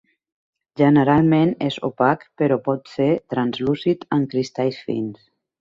Generalment 0.79 1.51
és 1.67 1.77
opac 1.89 2.25
però 2.43 2.59
pot 2.71 2.91
ser 2.97 3.11
translúcid 3.35 4.11
en 4.19 4.29
cristalls 4.33 4.85
fins. 4.91 5.33